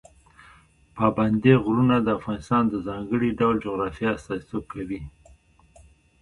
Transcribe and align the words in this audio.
پابندی 0.97 1.53
غرونه 1.63 1.95
د 2.01 2.07
افغانستان 2.19 2.63
د 2.69 2.75
ځانګړي 2.87 3.29
ډول 3.39 3.55
جغرافیه 3.65 4.09
استازیتوب 4.17 4.63
کوي. 4.73 5.01